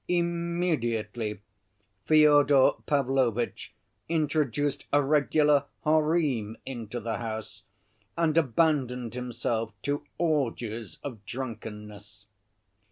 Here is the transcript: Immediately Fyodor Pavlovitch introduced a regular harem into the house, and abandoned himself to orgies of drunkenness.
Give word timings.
Immediately 0.07 1.41
Fyodor 2.07 2.71
Pavlovitch 2.87 3.75
introduced 4.09 4.85
a 4.91 4.99
regular 4.99 5.65
harem 5.85 6.57
into 6.65 6.99
the 6.99 7.17
house, 7.17 7.61
and 8.17 8.35
abandoned 8.35 9.13
himself 9.13 9.73
to 9.83 10.03
orgies 10.17 10.97
of 11.03 11.23
drunkenness. 11.25 12.25